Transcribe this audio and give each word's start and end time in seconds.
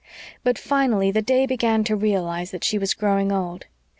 But 0.43 0.57
finally 0.57 1.11
the 1.11 1.21
day 1.21 1.45
began 1.45 1.83
to 1.83 1.95
realise 1.95 2.49
that 2.49 2.63
she 2.63 2.79
was 2.79 2.95
growing 2.95 3.31
old. 3.31 3.67